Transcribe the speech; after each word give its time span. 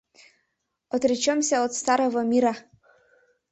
Отречёмся 0.95 1.55
от 1.65 1.71
старого 1.79 2.19
ми-ир-а 2.29 2.53